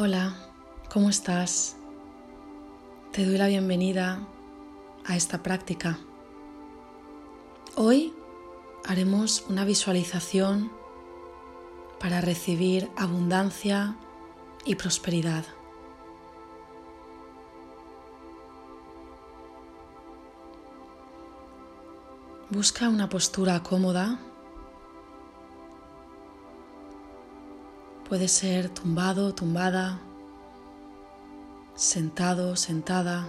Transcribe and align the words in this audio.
Hola, 0.00 0.32
¿cómo 0.92 1.10
estás? 1.10 1.74
Te 3.10 3.26
doy 3.26 3.36
la 3.36 3.48
bienvenida 3.48 4.20
a 5.04 5.16
esta 5.16 5.42
práctica. 5.42 5.98
Hoy 7.74 8.14
haremos 8.86 9.44
una 9.48 9.64
visualización 9.64 10.70
para 11.98 12.20
recibir 12.20 12.88
abundancia 12.96 13.96
y 14.64 14.76
prosperidad. 14.76 15.44
Busca 22.50 22.88
una 22.88 23.08
postura 23.08 23.64
cómoda. 23.64 24.20
Puede 28.08 28.28
ser 28.28 28.70
tumbado, 28.70 29.34
tumbada, 29.34 29.98
sentado, 31.74 32.56
sentada. 32.56 33.28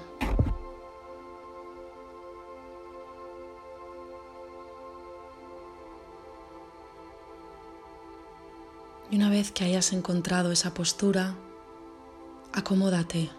Y 9.12 9.18
una 9.18 9.30
vez 9.30 9.52
que 9.52 9.66
hayas 9.66 9.92
encontrado 9.92 10.54
esa 10.54 10.74
postura, 10.74 11.36
acomódate. 12.54 13.30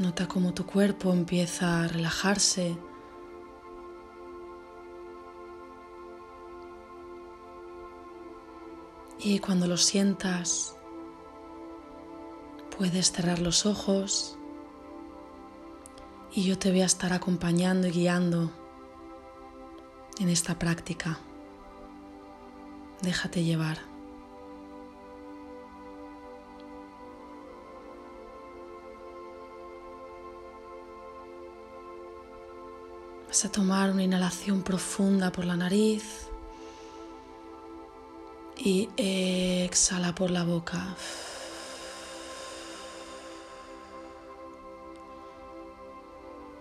Nota 0.00 0.26
cómo 0.26 0.54
tu 0.54 0.64
cuerpo 0.64 1.12
empieza 1.12 1.82
a 1.84 1.86
relajarse. 1.86 2.74
Y 9.18 9.40
cuando 9.40 9.66
lo 9.66 9.76
sientas, 9.76 10.74
puedes 12.78 13.12
cerrar 13.12 13.40
los 13.40 13.66
ojos 13.66 14.38
y 16.32 16.44
yo 16.44 16.58
te 16.58 16.70
voy 16.70 16.80
a 16.80 16.86
estar 16.86 17.12
acompañando 17.12 17.86
y 17.86 17.90
guiando 17.90 18.50
en 20.18 20.30
esta 20.30 20.58
práctica. 20.58 21.18
Déjate 23.02 23.44
llevar. 23.44 23.89
Vas 33.30 33.44
a 33.44 33.52
tomar 33.52 33.92
una 33.92 34.02
inhalación 34.02 34.62
profunda 34.62 35.30
por 35.30 35.44
la 35.44 35.54
nariz 35.54 36.26
y 38.56 38.88
exhala 38.96 40.12
por 40.16 40.32
la 40.32 40.42
boca. 40.42 40.96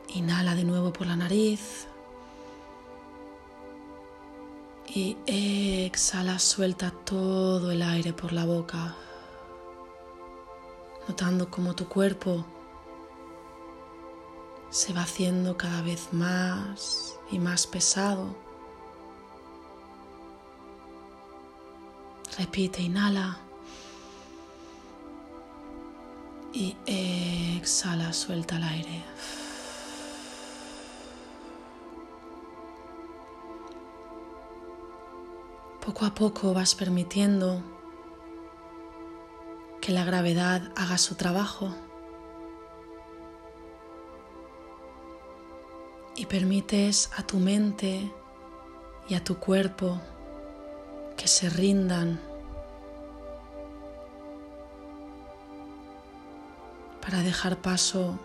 Inhala 0.09 0.53
de 0.53 0.64
nuevo 0.64 0.94
por 0.94 1.08
la 1.08 1.16
nariz 1.16 1.88
y 4.86 5.17
exhala, 5.26 6.38
suelta 6.38 6.92
todo 6.92 7.72
el 7.72 7.81
aire 7.81 8.14
por 8.14 8.31
la 8.31 8.45
boca, 8.45 8.95
notando 11.08 11.50
cómo 11.50 11.73
tu 11.73 11.89
cuerpo 11.89 12.45
se 14.70 14.94
va 14.94 15.02
haciendo 15.02 15.58
cada 15.58 15.81
vez 15.81 16.14
más 16.14 17.17
y 17.31 17.39
más 17.39 17.67
pesado. 17.67 18.36
Repite, 22.38 22.82
inhala. 22.82 23.39
Y 26.54 26.76
exhala, 26.86 28.14
suelta 28.14 28.58
el 28.58 28.64
aire. 28.64 29.04
Poco 35.86 36.05
a 36.05 36.14
poco 36.14 36.54
vas 36.54 36.76
permitiendo 36.76 37.64
que 39.82 39.92
la 39.92 40.05
gravedad 40.05 40.71
haga 40.76 40.98
su 40.98 41.15
trabajo. 41.15 41.73
Y 46.20 46.26
permites 46.26 47.10
a 47.16 47.24
tu 47.24 47.38
mente 47.38 48.12
y 49.08 49.16
a 49.16 49.24
tu 49.24 49.40
cuerpo 49.40 50.02
que 51.16 51.30
se 51.30 51.50
rindan 51.50 52.20
para 57.02 57.20
dejar 57.20 57.62
paso 57.62 58.20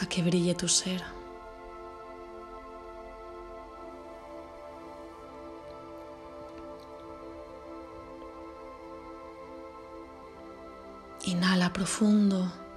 a 0.00 0.06
que 0.06 0.24
brille 0.24 0.56
tu 0.56 0.66
ser. 0.66 1.04
Inhala 11.26 11.72
profundo. 11.72 12.69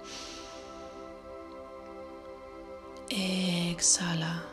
Exhala. 3.16 4.44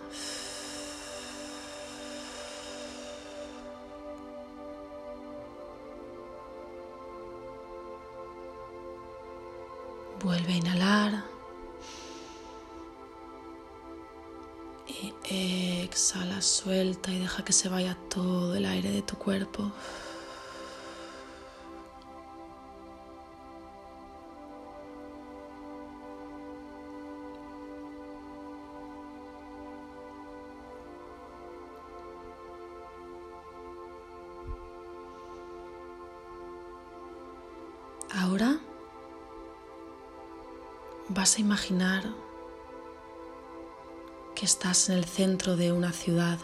Vuelve 10.23 10.53
a 10.53 10.57
inhalar. 10.57 11.25
Y 14.87 15.15
exhala, 15.83 16.43
suelta 16.43 17.11
y 17.13 17.19
deja 17.21 17.45
que 17.45 17.53
se 17.53 17.69
vaya 17.69 17.97
todo 18.11 18.55
el 18.57 18.67
aire 18.67 18.91
de 18.91 19.03
tu 19.03 19.17
cuerpo. 19.17 19.71
Vas 41.21 41.37
a 41.37 41.43
imaginar 41.43 42.03
que 44.35 44.47
estás 44.47 44.89
en 44.89 44.97
el 44.97 45.05
centro 45.05 45.55
de 45.55 45.71
una 45.71 45.93
ciudad. 45.93 46.39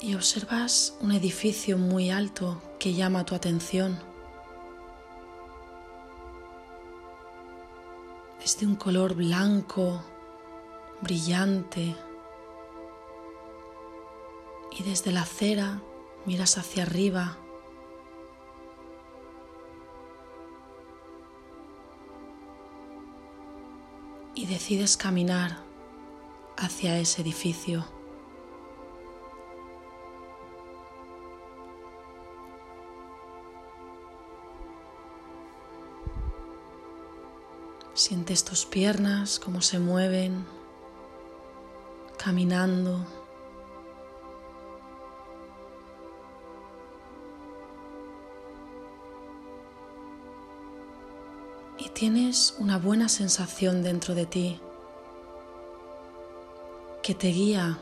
Y 0.00 0.14
observas 0.14 0.96
un 1.02 1.12
edificio 1.12 1.76
muy 1.76 2.08
alto 2.08 2.62
que 2.78 2.94
llama 2.94 3.26
tu 3.26 3.34
atención. 3.34 4.00
Es 8.42 8.58
de 8.60 8.66
un 8.66 8.76
color 8.76 9.12
blanco, 9.12 10.02
brillante 11.02 11.94
y 14.70 14.82
desde 14.84 15.12
la 15.12 15.20
acera 15.20 15.82
miras 16.24 16.56
hacia 16.56 16.84
arriba. 16.84 17.36
Decides 24.50 24.96
caminar 24.96 25.58
hacia 26.56 26.98
ese 26.98 27.22
edificio. 27.22 27.86
Sientes 37.94 38.44
tus 38.44 38.66
piernas, 38.66 39.38
cómo 39.38 39.60
se 39.60 39.78
mueven, 39.78 40.44
caminando. 42.18 43.19
tienes 52.00 52.54
una 52.58 52.78
buena 52.78 53.10
sensación 53.10 53.82
dentro 53.82 54.14
de 54.14 54.24
ti 54.24 54.58
que 57.02 57.14
te 57.14 57.26
guía 57.26 57.78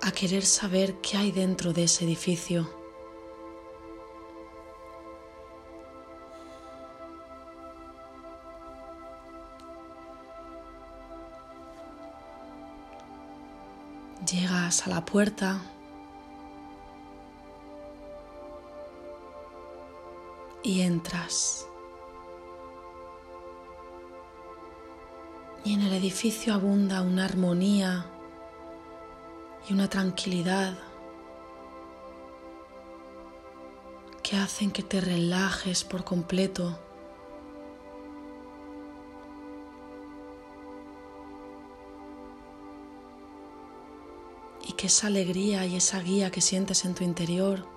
a 0.00 0.12
querer 0.12 0.44
saber 0.44 0.94
qué 1.00 1.16
hay 1.16 1.32
dentro 1.32 1.72
de 1.72 1.82
ese 1.82 2.04
edificio. 2.04 2.70
Llegas 14.24 14.86
a 14.86 14.90
la 14.90 15.04
puerta 15.04 15.60
Y 20.66 20.80
entras. 20.80 21.68
Y 25.64 25.74
en 25.74 25.82
el 25.82 25.92
edificio 25.92 26.54
abunda 26.54 27.02
una 27.02 27.24
armonía 27.24 28.04
y 29.68 29.72
una 29.72 29.88
tranquilidad 29.88 30.76
que 34.24 34.36
hacen 34.38 34.72
que 34.72 34.82
te 34.82 35.00
relajes 35.00 35.84
por 35.84 36.02
completo. 36.02 36.76
Y 44.66 44.72
que 44.72 44.88
esa 44.88 45.06
alegría 45.06 45.64
y 45.64 45.76
esa 45.76 46.00
guía 46.00 46.32
que 46.32 46.40
sientes 46.40 46.84
en 46.84 46.96
tu 46.96 47.04
interior 47.04 47.75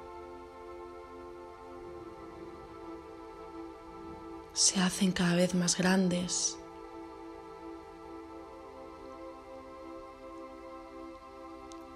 se 4.54 4.81
hacen 4.81 5.12
cada 5.12 5.36
vez 5.36 5.56
más 5.56 5.78
grandes. 5.78 6.57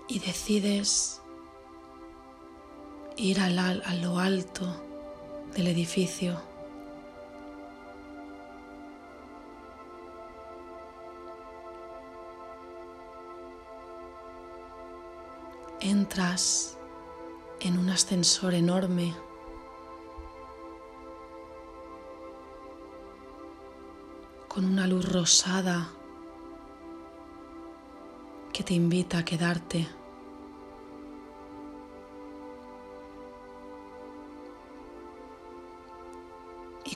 Y 0.08 0.20
decides 0.20 1.22
ir 3.18 3.40
a 3.40 3.50
lo 3.50 4.20
alto 4.20 4.66
del 5.56 5.68
edificio. 5.68 6.40
Entras 15.80 16.78
en 17.60 17.78
un 17.78 17.90
ascensor 17.90 18.54
enorme. 18.54 19.14
Con 24.54 24.66
una 24.66 24.86
luz 24.86 25.12
rosada 25.12 25.90
que 28.52 28.64
te 28.64 28.74
invita 28.74 29.20
a 29.20 29.26
quedarte. 29.26 29.88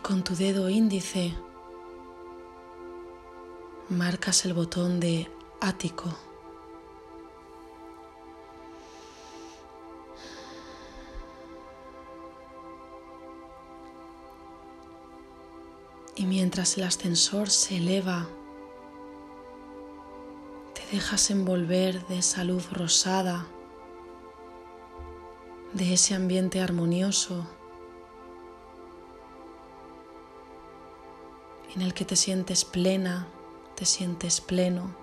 con 0.07 0.23
tu 0.23 0.35
dedo 0.35 0.69
índice 0.69 1.33
marcas 3.89 4.45
el 4.45 4.53
botón 4.53 5.01
de 5.01 5.29
ático. 5.59 6.26
Y 16.17 16.25
mientras 16.25 16.77
el 16.77 16.83
ascensor 16.83 17.51
se 17.51 17.77
eleva, 17.77 18.27
te 20.73 20.95
dejas 20.95 21.29
envolver 21.29 22.03
de 22.07 22.17
esa 22.17 22.43
luz 22.43 22.73
rosada, 22.73 23.45
de 25.73 25.93
ese 25.93 26.15
ambiente 26.15 26.59
armonioso 26.59 27.47
en 31.75 31.83
el 31.83 31.93
que 31.93 32.03
te 32.03 32.15
sientes 32.15 32.65
plena, 32.65 33.27
te 33.75 33.85
sientes 33.85 34.41
pleno. 34.41 34.95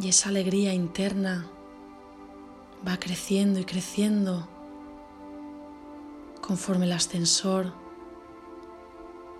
Y 0.00 0.08
esa 0.08 0.30
alegría 0.30 0.72
interna 0.72 1.50
va 2.86 2.98
creciendo 2.98 3.60
y 3.60 3.64
creciendo 3.64 4.48
conforme 6.40 6.86
el 6.86 6.92
ascensor 6.92 7.72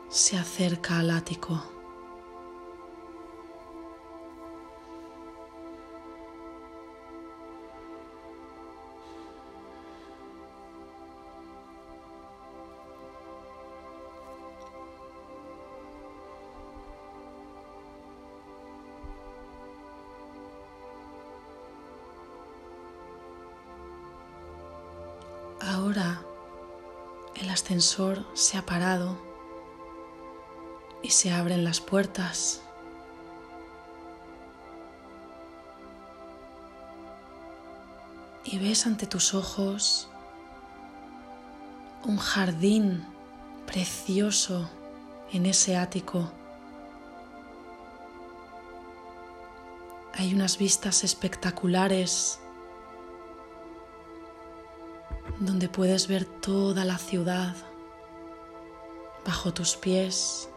se 0.09 0.37
acerca 0.37 0.99
al 0.99 1.11
ático. 1.11 1.75
Ahora 25.67 26.23
el 27.35 27.51
ascensor 27.51 28.25
se 28.35 28.57
ha 28.57 28.65
parado 28.65 29.19
y 31.03 31.11
se 31.11 31.33
abren 31.33 31.65
las 31.65 31.81
puertas. 31.81 32.63
Y 38.45 38.59
ves 38.59 38.87
ante 38.87 39.09
tus 39.09 39.35
ojos 39.35 40.09
un 42.05 42.17
jardín 42.17 43.05
precioso 43.67 44.71
en 45.33 45.47
ese 45.47 45.77
ático. 45.77 46.31
Hay 50.15 50.33
unas 50.33 50.59
vistas 50.59 51.03
espectaculares 51.03 52.39
donde 55.46 55.69
puedes 55.69 56.08
ver 56.08 56.25
toda 56.25 56.84
la 56.84 56.98
ciudad 56.98 57.54
bajo 59.25 59.52
tus 59.52 59.76
pies. 59.76 60.50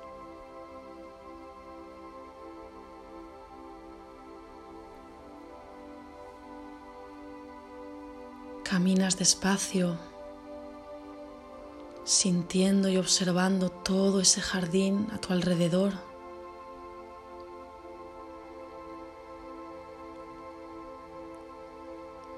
Caminas 8.63 9.17
despacio, 9.17 9.98
sintiendo 12.03 12.89
y 12.89 12.98
observando 12.98 13.69
todo 13.72 14.19
ese 14.19 14.41
jardín 14.41 15.08
a 15.12 15.17
tu 15.17 15.34
alrededor. 15.34 15.93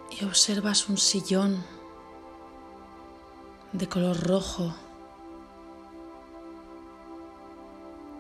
Y 0.09 0.23
observas 0.23 0.87
un 0.87 0.97
sillón 0.97 1.80
de 3.73 3.87
color 3.87 4.19
rojo 4.19 4.73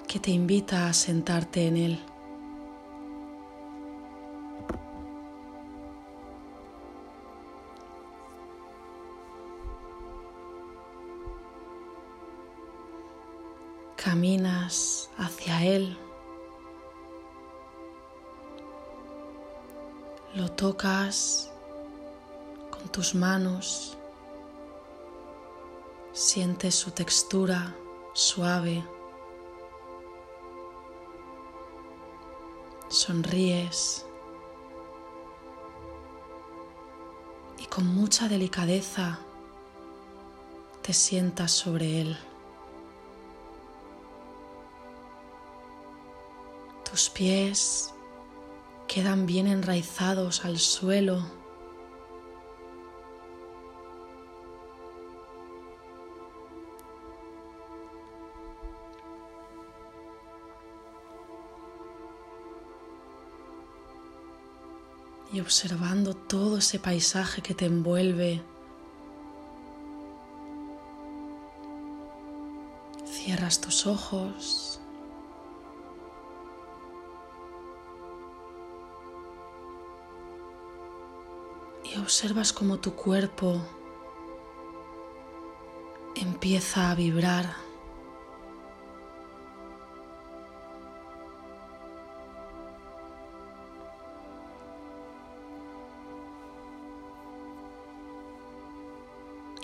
que 0.07 0.19
te 0.19 0.31
invita 0.31 0.87
a 0.87 0.93
sentarte 0.93 1.67
en 1.67 1.77
él. 1.77 1.99
Caminas 13.95 15.09
hacia 15.17 15.63
él. 15.63 15.97
Lo 20.35 20.49
tocas 20.51 21.51
con 22.69 22.89
tus 22.89 23.13
manos. 23.15 23.97
Sientes 26.23 26.75
su 26.75 26.91
textura 26.91 27.75
suave. 28.13 28.85
Sonríes. 32.89 34.05
Y 37.57 37.65
con 37.65 37.87
mucha 37.87 38.29
delicadeza 38.29 39.17
te 40.83 40.93
sientas 40.93 41.51
sobre 41.51 42.01
él. 42.01 42.17
Tus 46.87 47.09
pies 47.09 47.95
quedan 48.87 49.25
bien 49.25 49.47
enraizados 49.47 50.45
al 50.45 50.59
suelo 50.59 51.40
y 65.33 65.39
observando 65.39 66.13
todo 66.13 66.57
ese 66.57 66.79
paisaje 66.79 67.41
que 67.41 67.53
te 67.53 67.65
envuelve. 67.65 68.41
Cierras 73.05 73.61
tus 73.61 73.87
ojos. 73.87 74.79
Y 81.83 81.97
observas 81.99 82.51
cómo 82.51 82.79
tu 82.79 82.93
cuerpo 82.93 83.61
empieza 86.15 86.91
a 86.91 86.95
vibrar. 86.95 87.70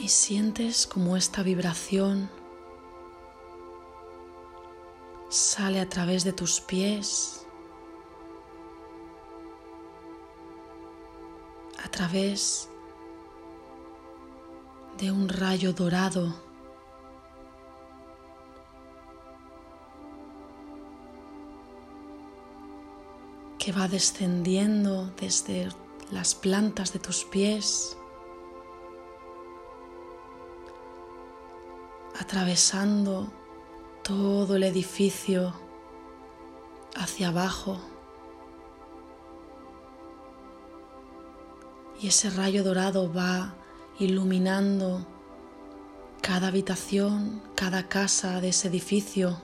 Y 0.07 0.09
sientes 0.09 0.87
como 0.87 1.17
esta 1.17 1.43
vibración 1.43 2.29
sale 5.27 5.81
a 5.81 5.89
través 5.89 6.23
de 6.23 6.31
tus 6.31 6.61
pies, 6.61 7.45
a 11.83 11.89
través 11.89 12.69
de 14.97 15.11
un 15.11 15.27
rayo 15.27 15.73
dorado. 15.73 16.33
que 23.59 23.73
va 23.73 23.89
descendiendo 23.89 25.11
desde 25.19 25.67
las 26.09 26.33
plantas 26.33 26.93
de 26.93 26.99
tus 26.99 27.25
pies, 27.25 27.97
atravesando 32.19 33.31
todo 34.03 34.55
el 34.55 34.63
edificio 34.63 35.53
hacia 36.95 37.29
abajo. 37.29 37.79
Y 42.01 42.07
ese 42.07 42.29
rayo 42.29 42.63
dorado 42.63 43.11
va 43.11 43.55
iluminando 43.99 45.05
cada 46.21 46.47
habitación, 46.47 47.41
cada 47.55 47.87
casa 47.87 48.41
de 48.41 48.49
ese 48.49 48.67
edificio. 48.67 49.41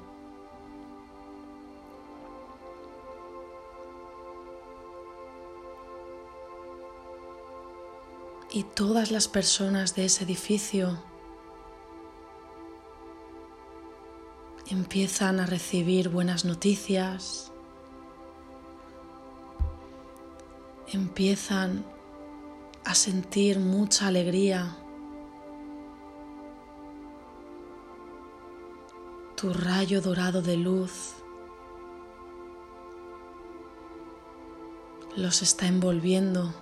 Y 8.52 8.64
todas 8.64 9.10
las 9.10 9.28
personas 9.28 9.96
de 9.96 10.06
ese 10.06 10.26
edificio 10.26 11.00
empiezan 14.68 15.40
a 15.40 15.46
recibir 15.46 16.10
buenas 16.10 16.46
noticias, 16.46 17.52
empiezan 20.88 21.86
a 22.86 22.96
sentir 22.96 23.60
mucha 23.60 24.08
alegría. 24.08 24.78
Tu 29.36 29.54
rayo 29.54 30.02
dorado 30.02 30.42
de 30.42 30.58
luz 30.58 31.16
los 35.16 35.42
está 35.42 35.68
envolviendo. 35.68 36.54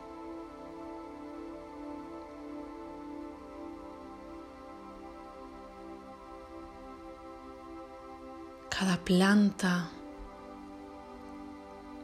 Cada 8.81 8.97
planta 8.97 9.91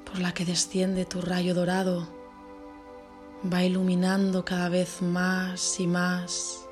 por 0.06 0.20
la 0.20 0.32
que 0.32 0.46
desciende 0.46 1.06
tu 1.06 1.22
rayo 1.22 1.56
dorado 1.56 2.08
va 3.52 3.64
iluminando 3.64 4.46
cada 4.46 4.70
vez 4.70 5.02
más 5.02 5.80
y 5.80 5.88
más 5.88 6.68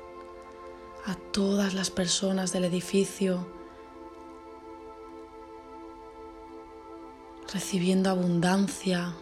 a 1.06 1.16
todas 1.32 1.74
las 1.74 1.90
personas 1.90 2.52
del 2.52 2.66
edificio, 2.66 3.48
recibiendo 7.52 8.08
abundancia, 8.08 9.12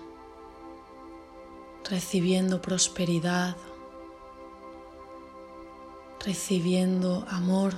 recibiendo 1.88 2.60
prosperidad, 2.60 3.56
recibiendo 6.20 7.24
amor. 7.30 7.72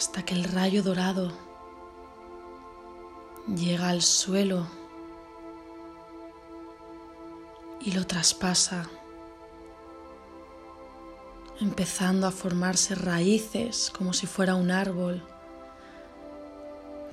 Hasta 0.00 0.24
que 0.24 0.32
el 0.32 0.44
rayo 0.44 0.82
dorado 0.82 1.30
llega 3.54 3.90
al 3.90 4.00
suelo 4.00 4.66
y 7.82 7.92
lo 7.92 8.06
traspasa, 8.06 8.88
empezando 11.60 12.26
a 12.26 12.30
formarse 12.30 12.94
raíces 12.94 13.92
como 13.94 14.14
si 14.14 14.26
fuera 14.26 14.54
un 14.54 14.70
árbol, 14.70 15.22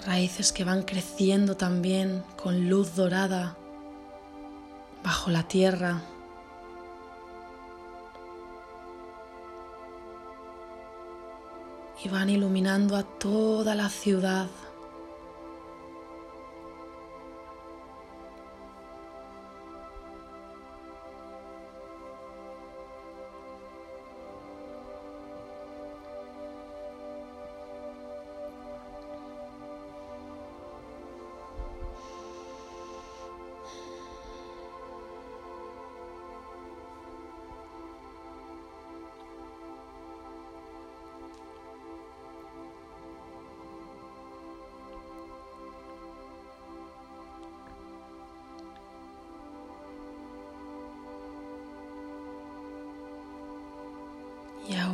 raíces 0.05 0.53
que 0.53 0.63
van 0.63 0.83
creciendo 0.83 1.57
también 1.57 2.23
con 2.41 2.69
luz 2.69 2.95
dorada 2.95 3.57
bajo 5.03 5.29
la 5.29 5.43
tierra. 5.43 6.03
Y 12.07 12.09
van 12.09 12.29
iluminando 12.29 12.95
a 12.95 13.03
toda 13.03 13.75
la 13.75 13.89
ciudad. 13.89 14.47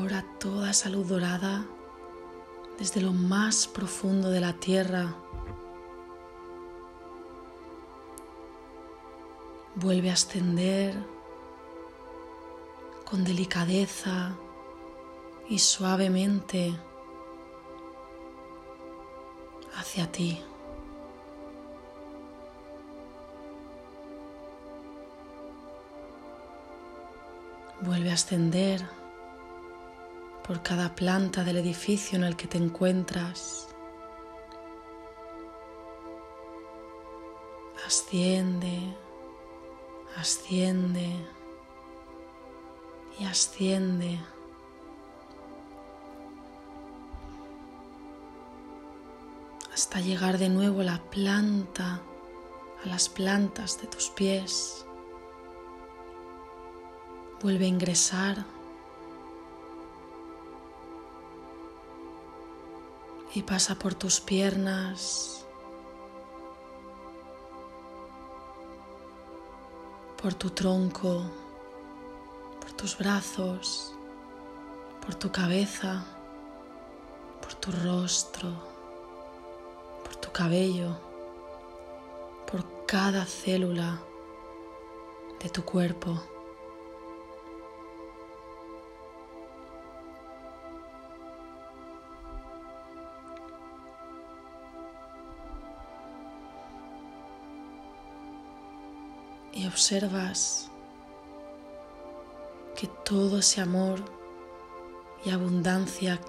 Ahora 0.04 0.26
toda 0.38 0.72
esa 0.72 0.90
luz 0.90 1.08
dorada 1.08 1.66
desde 2.78 3.00
lo 3.00 3.14
más 3.14 3.68
profundo 3.68 4.30
de 4.32 4.42
la 4.42 4.52
tierra 4.52 5.16
vuelve 9.76 10.10
a 10.10 10.14
ascender 10.14 10.94
con 13.10 13.24
delicadeza 13.24 14.36
y 15.48 15.60
suavemente 15.60 16.78
hacia 19.78 20.12
ti. 20.12 20.42
Vuelve 27.80 28.12
a 28.12 28.16
ascender 28.16 29.03
por 30.48 30.62
cada 30.62 30.96
planta 30.96 31.44
del 31.44 31.58
edificio 31.58 32.18
en 32.18 32.24
el 32.24 32.36
que 32.36 32.48
te 32.48 32.58
encuentras. 32.58 33.68
Asciende, 37.86 38.80
asciende 40.18 41.10
y 43.20 43.26
asciende. 43.26 44.20
hasta 49.74 50.00
llegar 50.00 50.38
de 50.38 50.50
nuevo 50.50 50.82
a 50.82 50.84
la 50.84 51.02
planta 51.02 52.00
a 52.84 52.88
las 52.88 53.10
plantas 53.10 53.82
de 53.82 53.88
tus 53.88 54.10
pies. 54.10 54.86
Vuelve 57.42 57.66
a 57.66 57.70
ingresar 57.70 58.46
y 63.36 63.42
pasa 63.42 63.76
por 63.76 63.96
tus 63.96 64.20
piernas, 64.20 65.46
por 70.22 70.34
tu 70.36 70.52
tronco, 70.52 71.24
por 72.62 72.72
tus 72.74 72.98
brazos, 72.98 73.94
por 75.04 75.16
tu 75.16 75.32
cabeza, 75.32 76.06
por 77.42 77.54
tu 77.56 77.72
rostro, 77.72 78.50
por 80.04 80.16
tu 80.18 80.32
cabello, 80.32 80.96
por 82.50 82.86
cada 82.86 83.26
célula 83.26 84.00
de 85.42 85.50
tu 85.50 85.66
cuerpo. 85.66 86.33
Observas 99.68 100.70
que 102.76 102.88
todo 102.88 103.40
ese 103.40 103.62
amor 103.62 104.00
y 105.26 105.30
abundancia 105.30 106.20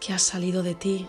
que 0.00 0.12
ha 0.12 0.18
salido 0.18 0.62
de 0.62 0.74
ti 0.74 1.08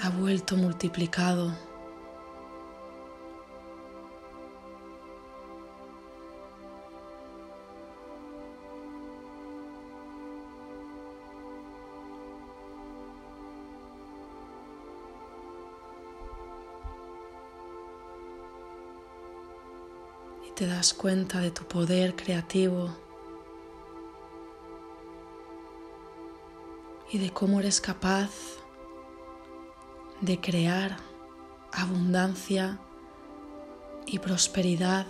ha 0.00 0.10
vuelto 0.10 0.56
multiplicado. 0.56 1.67
Te 20.58 20.66
das 20.66 20.92
cuenta 20.92 21.38
de 21.38 21.52
tu 21.52 21.62
poder 21.62 22.16
creativo 22.16 22.90
y 27.12 27.18
de 27.18 27.30
cómo 27.30 27.60
eres 27.60 27.80
capaz 27.80 28.30
de 30.20 30.40
crear 30.40 30.96
abundancia 31.70 32.80
y 34.04 34.18
prosperidad 34.18 35.06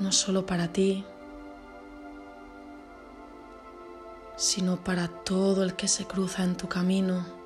no 0.00 0.10
solo 0.10 0.44
para 0.44 0.72
ti, 0.72 1.04
sino 4.36 4.82
para 4.82 5.06
todo 5.06 5.62
el 5.62 5.76
que 5.76 5.86
se 5.86 6.04
cruza 6.04 6.42
en 6.42 6.56
tu 6.56 6.68
camino. 6.68 7.43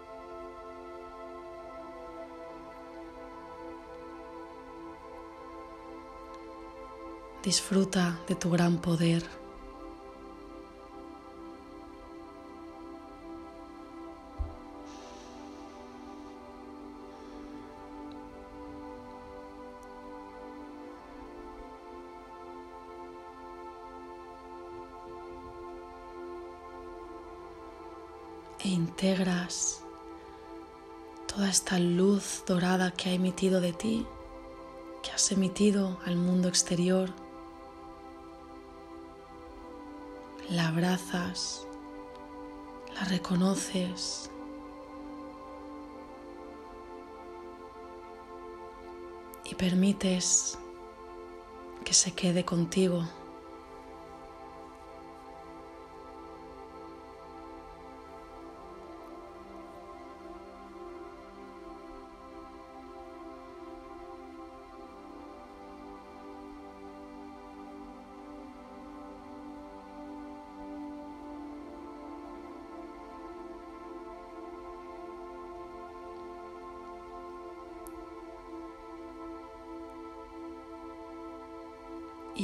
Disfruta 7.43 8.19
de 8.29 8.35
tu 8.35 8.51
gran 8.51 8.79
poder. 8.79 9.23
e 28.61 28.69
integras 28.69 29.83
toda 31.27 31.49
esta 31.49 31.79
luz 31.79 32.43
dorada 32.47 32.91
que 32.91 33.09
ha 33.09 33.13
emitido 33.13 33.61
de 33.61 33.73
ti, 33.73 34.07
que 35.03 35.11
has 35.13 35.31
emitido 35.31 35.99
al 36.05 36.17
mundo 36.17 36.49
exterior. 36.49 37.11
La 40.51 40.69
abrazas, 40.69 41.67
la 42.95 43.05
reconoces. 43.05 44.31
Y 49.45 49.55
permites 49.55 50.59
que 51.85 51.95
se 51.95 52.13
quede 52.13 52.45
contigo. 52.45 53.05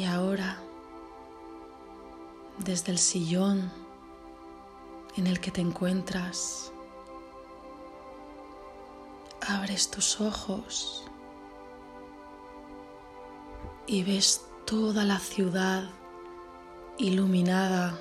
Y 0.05 0.07
ahora, 0.07 0.59
desde 2.59 2.93
el 2.93 2.99
sillón 2.99 3.73
en 5.17 5.27
el 5.27 5.41
que 5.41 5.51
te 5.51 5.63
encuentras, 5.63 6.71
abres 9.41 9.91
tus 9.91 10.21
ojos 10.21 11.05
y 13.87 14.03
ves 14.03 14.45
toda 14.67 15.05
la 15.05 15.19
ciudad 15.19 15.89
iluminada 16.99 17.99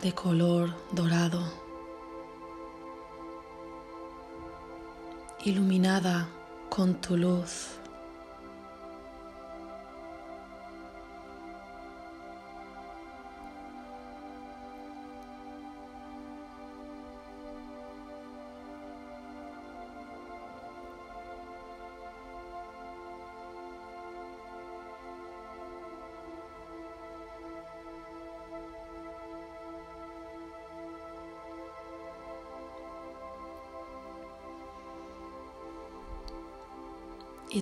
de 0.00 0.14
color 0.14 0.74
dorado, 0.92 1.42
iluminada 5.44 6.26
con 6.70 6.94
tu 7.02 7.18
luz. 7.18 7.81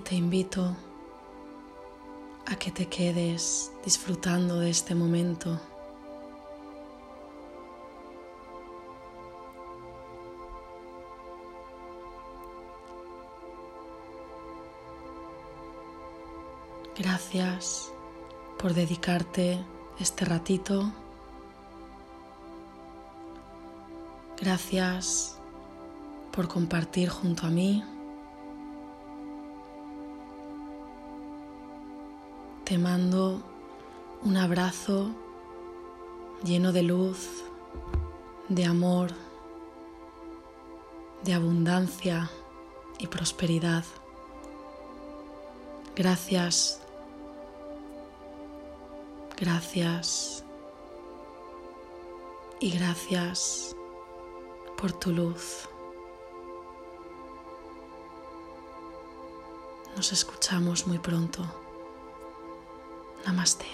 Te 0.01 0.15
invito 0.15 0.75
a 2.47 2.55
que 2.55 2.71
te 2.71 2.87
quedes 2.87 3.71
disfrutando 3.85 4.59
de 4.59 4.69
este 4.69 4.95
momento. 4.95 5.59
Gracias 16.97 17.91
por 18.59 18.73
dedicarte 18.73 19.63
este 19.99 20.25
ratito. 20.25 20.91
Gracias 24.39 25.37
por 26.31 26.47
compartir 26.47 27.09
junto 27.09 27.47
a 27.47 27.49
mí. 27.49 27.83
Te 32.71 32.77
mando 32.77 33.41
un 34.23 34.37
abrazo 34.37 35.11
lleno 36.41 36.71
de 36.71 36.83
luz, 36.83 37.43
de 38.47 38.63
amor, 38.63 39.11
de 41.25 41.33
abundancia 41.33 42.31
y 42.97 43.07
prosperidad. 43.07 43.83
Gracias. 45.97 46.79
Gracias. 49.35 50.45
Y 52.61 52.71
gracias 52.71 53.75
por 54.77 54.93
tu 54.93 55.11
luz. 55.11 55.67
Nos 59.97 60.13
escuchamos 60.13 60.87
muy 60.87 60.99
pronto. 60.99 61.60
Namaste. 63.25 63.65